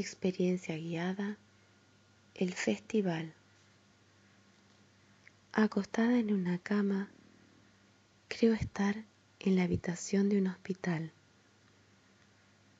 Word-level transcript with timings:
Experiencia 0.00 0.78
guiada, 0.78 1.36
el 2.34 2.54
festival. 2.54 3.34
Acostada 5.52 6.18
en 6.18 6.32
una 6.32 6.56
cama, 6.56 7.10
creo 8.28 8.54
estar 8.54 9.04
en 9.40 9.56
la 9.56 9.64
habitación 9.64 10.30
de 10.30 10.38
un 10.38 10.46
hospital. 10.46 11.12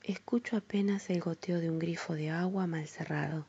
Escucho 0.01 0.57
apenas 0.57 1.11
el 1.11 1.21
goteo 1.21 1.59
de 1.59 1.69
un 1.69 1.77
grifo 1.77 2.15
de 2.15 2.31
agua 2.31 2.65
mal 2.65 2.87
cerrado. 2.87 3.45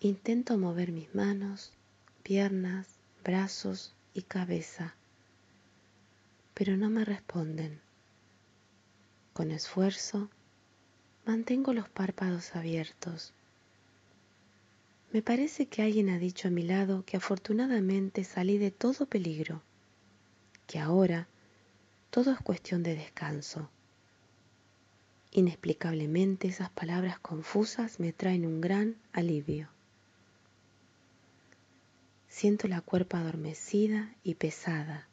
Intento 0.00 0.56
mover 0.56 0.92
mis 0.92 1.14
manos, 1.14 1.74
piernas, 2.22 2.86
brazos 3.22 3.94
y 4.14 4.22
cabeza, 4.22 4.94
pero 6.54 6.78
no 6.78 6.88
me 6.88 7.04
responden. 7.04 7.82
Con 9.34 9.50
esfuerzo, 9.50 10.30
mantengo 11.30 11.72
los 11.72 11.88
párpados 11.88 12.56
abiertos. 12.56 13.32
Me 15.12 15.22
parece 15.22 15.66
que 15.66 15.80
alguien 15.80 16.10
ha 16.10 16.18
dicho 16.18 16.48
a 16.48 16.50
mi 16.50 16.64
lado 16.64 17.04
que 17.06 17.18
afortunadamente 17.18 18.24
salí 18.24 18.58
de 18.58 18.72
todo 18.72 19.06
peligro, 19.06 19.62
que 20.66 20.80
ahora 20.80 21.28
todo 22.10 22.32
es 22.32 22.40
cuestión 22.40 22.82
de 22.82 22.96
descanso. 22.96 23.70
Inexplicablemente 25.30 26.48
esas 26.48 26.70
palabras 26.70 27.20
confusas 27.20 28.00
me 28.00 28.12
traen 28.12 28.44
un 28.44 28.60
gran 28.60 28.96
alivio. 29.12 29.68
Siento 32.26 32.66
la 32.66 32.80
cuerpa 32.80 33.20
adormecida 33.20 34.12
y 34.24 34.34
pesada, 34.34 35.06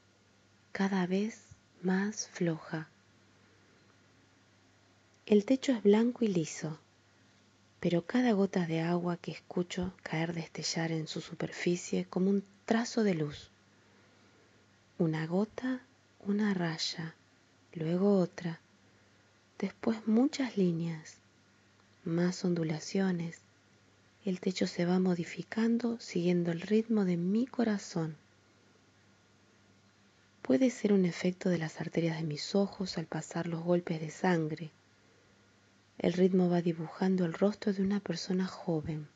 cada 0.72 1.05
vez 1.05 1.44
más 1.84 2.27
floja. 2.30 2.89
El 5.27 5.44
techo 5.44 5.73
es 5.73 5.84
blanco 5.84 6.23
y 6.23 6.30
liso, 6.30 6.80
pero 7.81 8.05
cada 8.05 8.31
gota 8.31 8.66
de 8.66 8.80
agua 8.80 9.17
que 9.17 9.31
escucho 9.31 9.92
caer 10.02 10.34
destellar 10.34 10.94
en 10.94 11.06
su 11.06 11.19
superficie 11.19 12.06
como 12.06 12.30
un 12.30 12.45
trazo 12.64 13.03
de 13.03 13.14
luz. 13.14 13.50
Una 14.97 15.28
gota, 15.28 15.81
una 16.25 16.53
raya, 16.53 17.14
luego 17.73 18.17
otra, 18.17 18.61
después 19.59 20.08
muchas 20.08 20.56
líneas, 20.56 21.17
más 22.06 22.45
ondulaciones, 22.45 23.39
el 24.23 24.39
techo 24.39 24.66
se 24.66 24.86
va 24.86 24.97
modificando 24.97 26.00
siguiendo 26.00 26.53
el 26.53 26.62
ritmo 26.62 27.03
de 27.03 27.17
mi 27.17 27.45
corazón. 27.47 28.16
Puede 30.41 30.69
ser 30.69 30.94
un 30.94 31.03
efecto 31.03 31.50
de 31.50 31.58
las 31.58 31.81
arterias 31.81 32.16
de 32.16 32.23
mis 32.23 32.56
ojos 32.56 32.97
al 32.97 33.08
pasar 33.08 33.47
los 33.47 33.62
golpes 33.62 34.00
de 34.00 34.09
sangre. 34.09 34.72
El 36.00 36.14
ritmo 36.14 36.50
va 36.50 36.62
dibujando 36.62 37.26
el 37.26 37.34
rostro 37.34 37.73
de 37.73 37.81
una 37.81 38.00
persona 38.00 38.45
joven. 38.45 39.08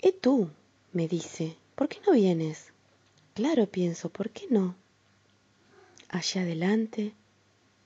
¿Y 0.00 0.12
tú? 0.12 0.50
me 0.92 1.08
dice, 1.08 1.56
¿por 1.74 1.88
qué 1.88 2.00
no 2.06 2.12
vienes? 2.12 2.72
Claro, 3.34 3.66
pienso, 3.66 4.10
¿por 4.10 4.30
qué 4.30 4.46
no? 4.50 4.74
Allá 6.08 6.42
adelante 6.42 7.14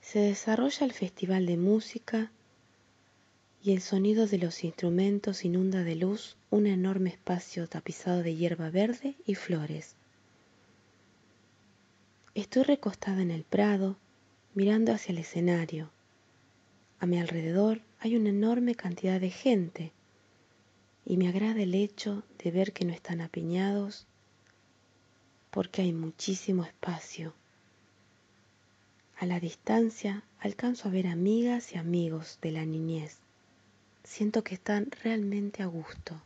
se 0.01 0.19
desarrolla 0.19 0.85
el 0.85 0.93
festival 0.93 1.45
de 1.45 1.57
música 1.57 2.31
y 3.63 3.71
el 3.71 3.81
sonido 3.81 4.27
de 4.27 4.37
los 4.37 4.63
instrumentos 4.63 5.45
inunda 5.45 5.83
de 5.83 5.95
luz 5.95 6.35
un 6.49 6.67
enorme 6.67 7.09
espacio 7.11 7.67
tapizado 7.67 8.23
de 8.23 8.35
hierba 8.35 8.69
verde 8.69 9.15
y 9.25 9.35
flores. 9.35 9.95
Estoy 12.35 12.63
recostada 12.63 13.21
en 13.21 13.31
el 13.31 13.43
prado, 13.43 13.97
mirando 14.57 14.91
hacia 14.91 15.11
el 15.11 15.19
escenario. 15.19 15.91
A 16.99 17.05
mi 17.05 17.19
alrededor 17.19 17.81
hay 17.99 18.15
una 18.15 18.29
enorme 18.29 18.73
cantidad 18.73 19.21
de 19.21 19.29
gente 19.29 19.91
y 21.05 21.17
me 21.17 21.27
agrada 21.27 21.61
el 21.61 21.75
hecho 21.75 22.23
de 22.43 22.49
ver 22.49 22.73
que 22.73 22.83
no 22.83 22.91
están 22.91 23.21
apiñados 23.21 24.07
porque 25.51 25.83
hay 25.83 25.93
muchísimo 25.93 26.63
espacio. 26.63 27.35
A 29.19 29.27
la 29.27 29.39
distancia 29.39 30.23
alcanzo 30.39 30.87
a 30.87 30.91
ver 30.91 31.05
amigas 31.05 31.73
y 31.73 31.77
amigos 31.77 32.39
de 32.41 32.51
la 32.53 32.65
niñez 32.65 33.19
siento 34.03 34.43
que 34.43 34.55
están 34.55 34.89
realmente 35.03 35.61
a 35.61 35.67
gusto. 35.67 36.19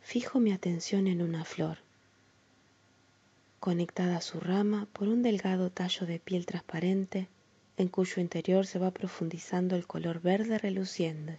Fijo 0.00 0.38
mi 0.38 0.52
atención 0.52 1.08
en 1.08 1.22
una 1.22 1.44
flor, 1.44 1.78
conectada 3.62 4.16
a 4.16 4.20
su 4.20 4.40
rama 4.40 4.88
por 4.92 5.06
un 5.06 5.22
delgado 5.22 5.70
tallo 5.70 6.04
de 6.04 6.18
piel 6.18 6.46
transparente 6.46 7.28
en 7.76 7.86
cuyo 7.86 8.20
interior 8.20 8.66
se 8.66 8.80
va 8.80 8.90
profundizando 8.90 9.76
el 9.76 9.86
color 9.86 10.20
verde 10.20 10.58
reluciente. 10.58 11.38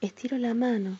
Estiro 0.00 0.38
la 0.38 0.54
mano, 0.54 0.98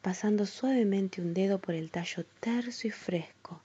pasando 0.00 0.46
suavemente 0.46 1.20
un 1.20 1.34
dedo 1.34 1.58
por 1.58 1.74
el 1.74 1.90
tallo 1.90 2.24
terso 2.40 2.88
y 2.88 2.90
fresco, 2.90 3.60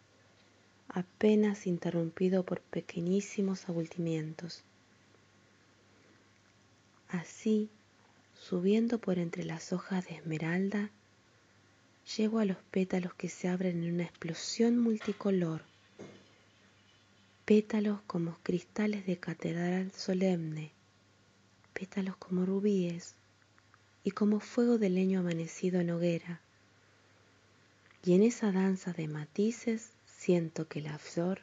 apenas 0.89 1.65
interrumpido 1.65 2.43
por 2.43 2.59
pequeñísimos 2.59 3.69
abultimientos. 3.69 4.63
Así, 7.07 7.69
subiendo 8.37 8.97
por 8.97 9.19
entre 9.19 9.45
las 9.45 9.71
hojas 9.71 10.05
de 10.07 10.15
esmeralda, 10.15 10.89
llego 12.17 12.39
a 12.39 12.45
los 12.45 12.57
pétalos 12.71 13.13
que 13.13 13.29
se 13.29 13.47
abren 13.47 13.83
en 13.83 13.93
una 13.93 14.03
explosión 14.03 14.77
multicolor, 14.77 15.61
pétalos 17.45 18.01
como 18.07 18.37
cristales 18.41 19.05
de 19.05 19.17
catedral 19.17 19.91
solemne, 19.91 20.71
pétalos 21.73 22.17
como 22.17 22.45
rubíes 22.45 23.15
y 24.03 24.11
como 24.11 24.39
fuego 24.39 24.77
de 24.77 24.89
leño 24.89 25.19
amanecido 25.19 25.81
en 25.81 25.91
hoguera. 25.91 26.41
Y 28.03 28.13
en 28.13 28.23
esa 28.23 28.51
danza 28.51 28.93
de 28.93 29.07
matices 29.07 29.91
siento 30.05 30.67
que 30.67 30.81
la 30.81 30.97
flor 30.97 31.41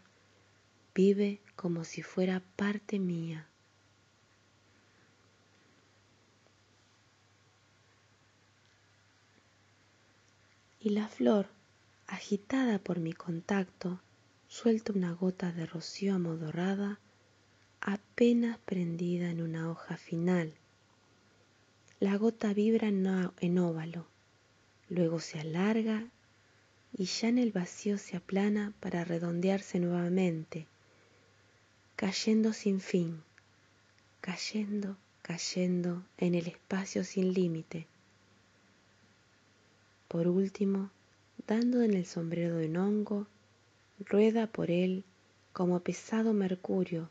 vive 0.94 1.40
como 1.54 1.84
si 1.84 2.02
fuera 2.02 2.42
parte 2.56 2.98
mía. 2.98 3.46
Y 10.86 10.90
la 10.90 11.08
flor, 11.08 11.48
agitada 12.06 12.78
por 12.78 13.00
mi 13.00 13.12
contacto, 13.12 14.00
suelta 14.46 14.92
una 14.92 15.12
gota 15.14 15.50
de 15.50 15.66
rocío 15.66 16.14
amodorrada 16.14 17.00
apenas 17.80 18.58
prendida 18.58 19.28
en 19.28 19.42
una 19.42 19.68
hoja 19.68 19.96
final. 19.96 20.52
La 21.98 22.16
gota 22.16 22.54
vibra 22.54 22.86
en 22.86 23.58
óvalo, 23.58 24.06
luego 24.88 25.18
se 25.18 25.40
alarga 25.40 26.06
y 26.96 27.06
ya 27.06 27.30
en 27.30 27.38
el 27.38 27.50
vacío 27.50 27.98
se 27.98 28.16
aplana 28.16 28.72
para 28.78 29.02
redondearse 29.02 29.80
nuevamente, 29.80 30.68
cayendo 31.96 32.52
sin 32.52 32.78
fin, 32.78 33.24
cayendo, 34.20 34.96
cayendo 35.22 36.04
en 36.16 36.36
el 36.36 36.46
espacio 36.46 37.02
sin 37.02 37.32
límite 37.32 37.88
por 40.08 40.28
último, 40.28 40.90
dando 41.46 41.82
en 41.82 41.94
el 41.94 42.06
sombrero 42.06 42.56
de 42.56 42.68
un 42.68 42.76
hongo, 42.76 43.26
rueda 44.00 44.46
por 44.46 44.70
él 44.70 45.04
como 45.52 45.80
pesado 45.80 46.32
mercurio 46.32 47.08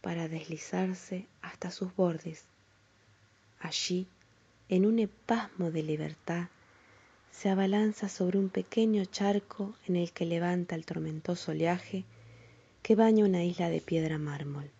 para 0.00 0.28
deslizarse 0.28 1.26
hasta 1.40 1.70
sus 1.70 1.94
bordes. 1.94 2.44
Allí, 3.60 4.06
en 4.68 4.86
un 4.86 4.98
espasmo 4.98 5.70
de 5.70 5.82
libertad, 5.82 6.48
se 7.30 7.48
abalanza 7.48 8.08
sobre 8.08 8.38
un 8.38 8.50
pequeño 8.50 9.04
charco 9.06 9.74
en 9.86 9.96
el 9.96 10.12
que 10.12 10.26
levanta 10.26 10.74
el 10.74 10.84
tormentoso 10.84 11.52
oleaje 11.52 12.04
que 12.82 12.94
baña 12.94 13.24
una 13.24 13.44
isla 13.44 13.70
de 13.70 13.80
piedra 13.80 14.18
mármol. 14.18 14.70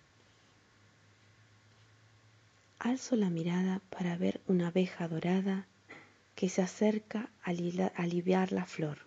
Alzo 2.78 3.16
la 3.16 3.30
mirada 3.30 3.80
para 3.90 4.16
ver 4.16 4.40
una 4.48 4.68
abeja 4.68 5.06
dorada 5.06 5.66
que 6.34 6.49
se 6.49 6.62
acerca 6.62 7.31
a 7.43 7.50
aliviar 8.02 8.52
la 8.52 8.67
flor. 8.67 8.99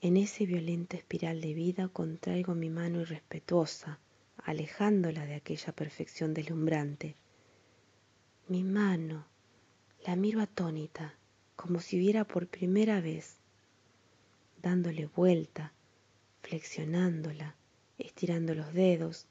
En 0.00 0.16
ese 0.16 0.46
violento 0.46 0.96
espiral 0.96 1.40
de 1.40 1.54
vida 1.54 1.88
contraigo 1.88 2.54
mi 2.54 2.70
mano 2.70 3.00
irrespetuosa, 3.00 3.98
alejándola 4.44 5.26
de 5.26 5.34
aquella 5.34 5.72
perfección 5.72 6.34
deslumbrante. 6.34 7.16
Mi 8.46 8.62
mano, 8.62 9.26
la 10.06 10.14
miro 10.14 10.40
atónita, 10.40 11.14
como 11.56 11.80
si 11.80 11.98
viera 11.98 12.24
por 12.24 12.46
primera 12.46 13.00
vez, 13.00 13.38
dándole 14.62 15.06
vuelta, 15.06 15.72
flexionándola, 16.42 17.56
estirando 17.98 18.54
los 18.54 18.72
dedos. 18.72 19.26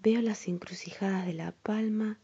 Veo 0.00 0.22
las 0.22 0.46
encrucijadas 0.46 1.26
de 1.26 1.34
la 1.34 1.52
palma 1.52 2.18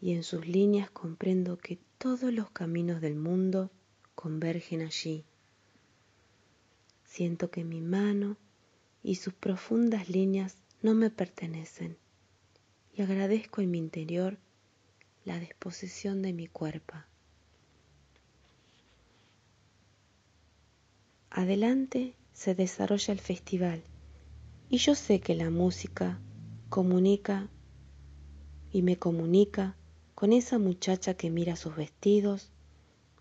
y 0.00 0.14
en 0.14 0.24
sus 0.24 0.46
líneas 0.46 0.90
comprendo 0.90 1.58
que 1.58 1.78
todos 1.98 2.32
los 2.32 2.50
caminos 2.50 3.00
del 3.00 3.16
mundo 3.16 3.72
convergen 4.14 4.82
allí. 4.82 5.24
Siento 7.04 7.50
que 7.50 7.64
mi 7.64 7.80
mano 7.80 8.36
y 9.02 9.16
sus 9.16 9.34
profundas 9.34 10.08
líneas 10.08 10.56
no 10.80 10.94
me 10.94 11.10
pertenecen 11.10 11.98
y 12.94 13.02
agradezco 13.02 13.60
en 13.60 13.72
mi 13.72 13.78
interior 13.78 14.38
la 15.24 15.40
disposición 15.40 16.22
de 16.22 16.32
mi 16.32 16.46
cuerpo. 16.46 16.94
Adelante 21.30 22.14
se 22.32 22.54
desarrolla 22.54 23.12
el 23.12 23.20
festival 23.20 23.82
y 24.68 24.78
yo 24.78 24.94
sé 24.94 25.20
que 25.20 25.34
la 25.34 25.50
música 25.50 26.20
comunica 26.68 27.48
y 28.70 28.82
me 28.82 28.98
comunica 28.98 29.77
con 30.18 30.32
esa 30.32 30.58
muchacha 30.58 31.14
que 31.14 31.30
mira 31.30 31.54
sus 31.54 31.76
vestidos 31.76 32.50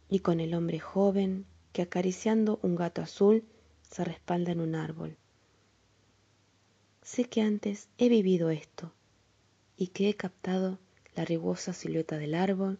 y 0.10 0.22
con 0.22 0.40
el 0.40 0.56
hombre 0.56 0.80
joven 0.80 1.46
que 1.72 1.84
acariciando 1.84 2.60
un 2.64 2.76
gato 2.76 3.04
azul 3.04 3.44
se 3.84 4.04
respalda 4.04 4.52
en 4.52 4.62
un 4.62 4.74
árbol. 4.74 5.16
Sé 7.04 7.26
que 7.26 7.44
antes 7.44 7.88
he 8.00 8.10
vivido 8.10 8.50
esto 8.50 8.92
y 9.78 9.90
que 9.90 10.10
he 10.10 10.16
captado 10.16 10.80
la 11.16 11.24
riguosa 11.24 11.72
silueta 11.72 12.18
del 12.18 12.34
árbol 12.34 12.80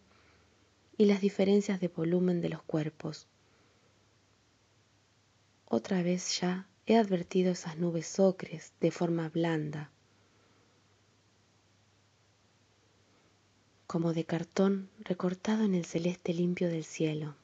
y 0.96 1.04
las 1.04 1.20
diferencias 1.20 1.80
de 1.80 1.86
volumen 1.86 2.40
de 2.40 2.48
los 2.48 2.62
cuerpos. 2.64 3.28
Otra 5.64 6.02
vez 6.02 6.40
ya 6.40 6.66
he 6.86 6.96
advertido 6.96 7.52
esas 7.52 7.78
nubes 7.78 8.18
ocres 8.18 8.72
de 8.80 8.90
forma 8.90 9.28
blanda, 9.28 9.92
como 13.88 14.14
de 14.14 14.24
cartón 14.24 14.88
recortado 15.00 15.64
en 15.64 15.74
el 15.74 15.84
celeste 15.84 16.32
limpio 16.32 16.68
del 16.68 16.84
cielo. 16.84 17.34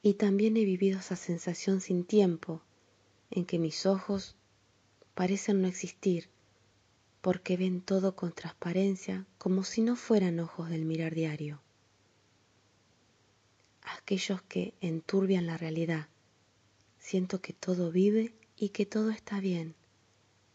Y 0.00 0.14
también 0.14 0.56
he 0.56 0.64
vivido 0.64 1.00
esa 1.00 1.16
sensación 1.16 1.82
sin 1.82 2.04
tiempo 2.04 2.62
en 3.30 3.44
que 3.44 3.58
mis 3.58 3.84
ojos 3.84 4.36
parecen 5.14 5.60
no 5.60 5.68
existir 5.68 6.30
porque 7.20 7.58
ven 7.58 7.82
todo 7.82 8.16
con 8.16 8.32
transparencia 8.32 9.26
como 9.36 9.64
si 9.64 9.82
no 9.82 9.96
fueran 9.96 10.40
ojos 10.40 10.70
del 10.70 10.86
mirar 10.86 11.14
diario. 11.14 11.60
Aquellos 13.82 14.40
que 14.40 14.72
enturbian 14.80 15.46
la 15.46 15.58
realidad 15.58 16.08
Siento 17.08 17.40
que 17.40 17.54
todo 17.54 17.90
vive 17.90 18.34
y 18.54 18.68
que 18.68 18.84
todo 18.84 19.08
está 19.08 19.40
bien, 19.40 19.74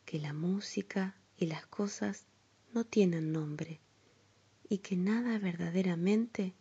que 0.06 0.20
la 0.20 0.34
música 0.34 1.16
y 1.36 1.48
las 1.48 1.66
cosas 1.66 2.26
no 2.74 2.84
tienen 2.84 3.32
nombre 3.32 3.80
y 4.74 4.80
que 4.80 4.96
nada 4.96 5.38
verdaderamente 5.38 6.56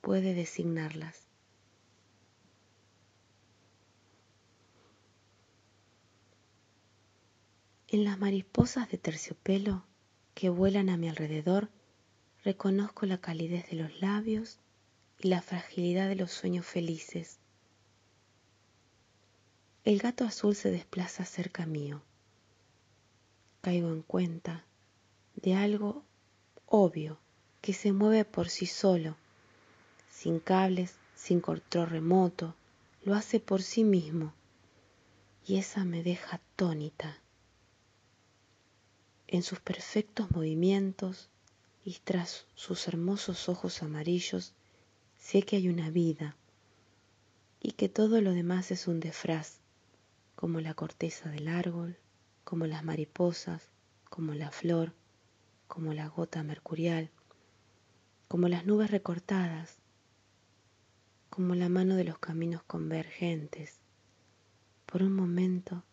puede 0.00 0.34
designarlas. 0.34 1.28
En 7.86 8.02
las 8.02 8.18
mariposas 8.18 8.90
de 8.90 8.98
terciopelo 8.98 9.84
que 10.34 10.48
vuelan 10.48 10.88
a 10.88 10.96
mi 10.96 11.08
alrededor, 11.08 11.70
reconozco 12.42 13.06
la 13.06 13.20
calidez 13.20 13.70
de 13.70 13.76
los 13.76 14.00
labios 14.00 14.58
y 15.20 15.28
la 15.28 15.42
fragilidad 15.42 16.08
de 16.08 16.16
los 16.16 16.32
sueños 16.32 16.66
felices 16.66 17.38
el 19.84 20.00
gato 20.00 20.24
azul 20.24 20.56
se 20.56 20.72
desplaza 20.72 21.24
cerca 21.24 21.64
mío. 21.64 22.02
Caigo 23.60 23.92
en 23.92 24.02
cuenta 24.02 24.66
de 25.36 25.54
algo 25.54 26.04
obvio 26.66 27.18
que 27.60 27.72
se 27.72 27.92
mueve 27.92 28.24
por 28.24 28.48
sí 28.48 28.66
solo, 28.66 29.16
sin 30.10 30.40
cables, 30.40 30.94
sin 31.14 31.40
control 31.40 31.88
remoto, 31.88 32.54
lo 33.04 33.14
hace 33.14 33.40
por 33.40 33.62
sí 33.62 33.84
mismo 33.84 34.34
y 35.46 35.58
esa 35.58 35.84
me 35.84 36.02
deja 36.02 36.36
atónita. 36.36 37.18
En 39.28 39.42
sus 39.42 39.60
perfectos 39.60 40.30
movimientos 40.30 41.28
y 41.84 41.98
tras 42.04 42.46
sus 42.54 42.88
hermosos 42.88 43.48
ojos 43.48 43.82
amarillos 43.82 44.52
sé 45.18 45.42
que 45.42 45.56
hay 45.56 45.68
una 45.68 45.90
vida 45.90 46.36
y 47.60 47.72
que 47.72 47.88
todo 47.88 48.20
lo 48.20 48.32
demás 48.32 48.70
es 48.70 48.86
un 48.86 49.00
disfraz 49.00 49.58
como 50.34 50.60
la 50.60 50.74
corteza 50.74 51.28
del 51.30 51.48
árbol, 51.48 51.96
como 52.44 52.66
las 52.66 52.84
mariposas, 52.84 53.68
como 54.10 54.34
la 54.34 54.50
flor, 54.50 54.92
como 55.66 55.92
la 55.92 56.08
gota 56.08 56.42
mercurial, 56.42 57.10
como 58.28 58.48
las 58.48 58.66
nubes 58.66 58.90
recortadas, 58.90 59.78
como 61.30 61.54
la 61.54 61.68
mano 61.68 61.96
de 61.96 62.04
los 62.04 62.18
caminos 62.18 62.62
convergentes. 62.62 63.80
Por 64.86 65.02
un 65.02 65.12
momento 65.12 65.84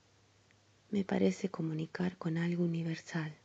me 0.90 1.04
parece 1.04 1.50
comunicar 1.50 2.18
con 2.18 2.38
algo 2.38 2.64
universal. 2.64 3.36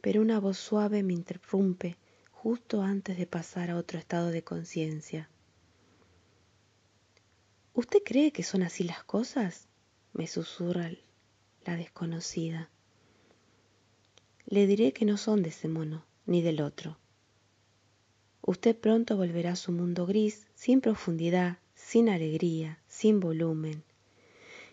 Pero 0.00 0.22
una 0.22 0.40
voz 0.40 0.58
suave 0.58 1.02
me 1.02 1.12
interrumpe 1.12 1.96
justo 2.30 2.82
antes 2.82 3.18
de 3.18 3.26
pasar 3.26 3.70
a 3.70 3.76
otro 3.76 3.98
estado 3.98 4.30
de 4.30 4.42
conciencia. 4.42 5.28
¿Usted 7.74 7.98
cree 8.04 8.32
que 8.32 8.42
son 8.42 8.62
así 8.62 8.84
las 8.84 9.04
cosas? 9.04 9.68
me 10.16 10.26
susurra 10.26 10.90
la 11.66 11.76
desconocida. 11.76 12.70
Le 14.46 14.66
diré 14.66 14.92
que 14.92 15.04
no 15.04 15.16
son 15.16 15.42
de 15.42 15.48
ese 15.50 15.68
mono 15.68 16.04
ni 16.24 16.42
del 16.42 16.60
otro. 16.60 16.96
Usted 18.42 18.76
pronto 18.76 19.16
volverá 19.16 19.52
a 19.52 19.56
su 19.56 19.72
mundo 19.72 20.06
gris, 20.06 20.46
sin 20.54 20.80
profundidad, 20.80 21.58
sin 21.74 22.08
alegría, 22.08 22.78
sin 22.86 23.18
volumen, 23.18 23.82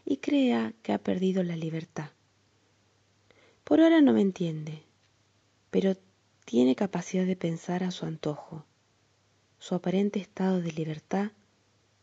y 0.05 0.17
crea 0.17 0.73
que 0.83 0.93
ha 0.93 0.99
perdido 0.99 1.43
la 1.43 1.55
libertad. 1.55 2.11
Por 3.63 3.81
ahora 3.81 4.01
no 4.01 4.13
me 4.13 4.21
entiende, 4.21 4.83
pero 5.71 5.95
tiene 6.45 6.75
capacidad 6.75 7.25
de 7.25 7.35
pensar 7.35 7.83
a 7.83 7.91
su 7.91 8.05
antojo. 8.05 8.65
Su 9.57 9.75
aparente 9.75 10.19
estado 10.19 10.61
de 10.61 10.71
libertad 10.71 11.31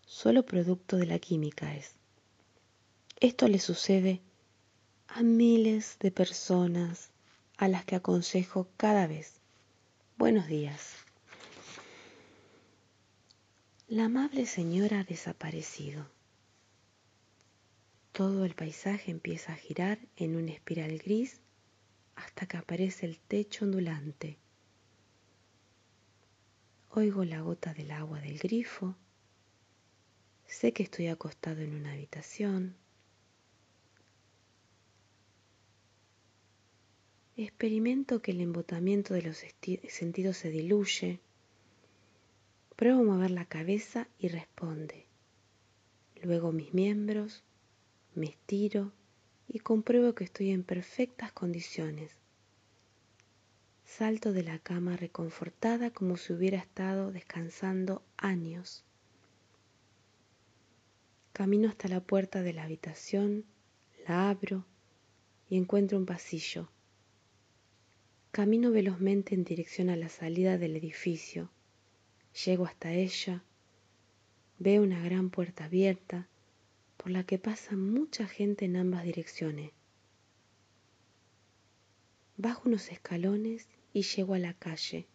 solo 0.06 0.44
producto 0.44 0.96
de 0.96 1.06
la 1.06 1.18
química 1.18 1.76
es. 1.76 1.94
Esto 3.20 3.46
le 3.46 3.58
sucede 3.58 4.22
a 5.14 5.22
miles 5.22 5.98
de 5.98 6.10
personas 6.10 7.10
a 7.56 7.68
las 7.68 7.84
que 7.84 7.96
aconsejo 7.96 8.68
cada 8.76 9.06
vez. 9.06 9.40
Buenos 10.16 10.46
días. 10.46 10.94
La 13.88 14.04
amable 14.04 14.46
señora 14.46 15.00
ha 15.00 15.04
desaparecido. 15.04 16.06
Todo 18.12 18.44
el 18.44 18.54
paisaje 18.54 19.10
empieza 19.10 19.52
a 19.52 19.56
girar 19.56 19.98
en 20.16 20.36
una 20.36 20.52
espiral 20.52 20.98
gris 20.98 21.40
hasta 22.14 22.46
que 22.46 22.56
aparece 22.56 23.06
el 23.06 23.18
techo 23.18 23.64
ondulante. 23.64 24.38
Oigo 26.90 27.24
la 27.24 27.40
gota 27.40 27.74
del 27.74 27.90
agua 27.90 28.20
del 28.20 28.38
grifo 28.38 28.96
Sé 30.50 30.72
que 30.72 30.82
estoy 30.82 31.06
acostado 31.06 31.60
en 31.60 31.74
una 31.74 31.92
habitación. 31.92 32.74
Experimento 37.42 38.20
que 38.20 38.32
el 38.32 38.42
embotamiento 38.42 39.14
de 39.14 39.22
los 39.22 39.42
sentidos 39.88 40.36
se 40.36 40.50
diluye. 40.50 41.20
Pruebo 42.76 43.00
a 43.00 43.04
mover 43.04 43.30
la 43.30 43.46
cabeza 43.46 44.08
y 44.18 44.28
responde. 44.28 45.06
Luego 46.22 46.52
mis 46.52 46.74
miembros, 46.74 47.42
me 48.14 48.26
estiro 48.26 48.92
y 49.48 49.60
compruebo 49.60 50.14
que 50.14 50.24
estoy 50.24 50.50
en 50.50 50.64
perfectas 50.64 51.32
condiciones. 51.32 52.12
Salto 53.86 54.34
de 54.34 54.42
la 54.42 54.58
cama 54.58 54.98
reconfortada 54.98 55.90
como 55.92 56.18
si 56.18 56.34
hubiera 56.34 56.58
estado 56.58 57.10
descansando 57.10 58.02
años. 58.18 58.84
Camino 61.32 61.70
hasta 61.70 61.88
la 61.88 62.02
puerta 62.02 62.42
de 62.42 62.52
la 62.52 62.64
habitación, 62.64 63.46
la 64.06 64.28
abro 64.28 64.66
y 65.48 65.56
encuentro 65.56 65.96
un 65.96 66.04
pasillo. 66.04 66.68
Camino 68.32 68.70
velozmente 68.70 69.34
en 69.34 69.42
dirección 69.42 69.90
a 69.90 69.96
la 69.96 70.08
salida 70.08 70.56
del 70.56 70.76
edificio. 70.76 71.50
Llego 72.44 72.64
hasta 72.64 72.92
ella, 72.92 73.42
veo 74.60 74.84
una 74.84 75.00
gran 75.00 75.30
puerta 75.30 75.64
abierta 75.64 76.28
por 76.96 77.10
la 77.10 77.24
que 77.24 77.40
pasa 77.40 77.74
mucha 77.74 78.28
gente 78.28 78.66
en 78.66 78.76
ambas 78.76 79.02
direcciones. 79.02 79.72
Bajo 82.36 82.68
unos 82.68 82.92
escalones 82.92 83.68
y 83.92 84.02
llego 84.02 84.34
a 84.34 84.38
la 84.38 84.54
calle. 84.54 85.06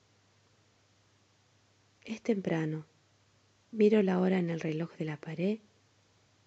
Es 2.04 2.22
temprano. 2.22 2.86
Miro 3.72 4.04
la 4.04 4.20
hora 4.20 4.40
en 4.40 4.50
el 4.50 4.60
reloj 4.60 4.94
de 4.98 5.06
la 5.06 5.16
pared 5.16 5.60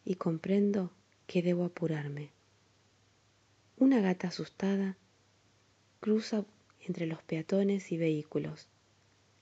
y 0.04 0.16
comprendo 0.16 0.92
que 1.26 1.40
debo 1.40 1.64
apurarme. 1.64 2.30
Una 3.78 4.02
gata 4.02 4.28
asustada 4.28 4.98
cruza 6.00 6.44
entre 6.88 7.06
los 7.06 7.22
peatones 7.22 7.92
y 7.92 7.98
vehículos. 7.98 8.66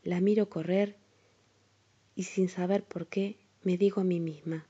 La 0.02 0.20
miro 0.20 0.50
correr 0.50 0.96
y 2.14 2.24
sin 2.24 2.48
saber 2.48 2.84
por 2.84 3.06
qué 3.06 3.38
me 3.62 3.76
digo 3.76 4.00
a 4.00 4.04
mí 4.04 4.20
misma, 4.20 4.66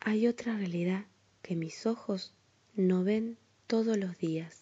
hay 0.00 0.26
otra 0.26 0.56
realidad 0.56 1.04
que 1.42 1.56
mis 1.56 1.86
ojos 1.86 2.34
no 2.74 3.04
ven 3.04 3.36
todos 3.66 3.96
los 3.96 4.18
días. 4.18 4.59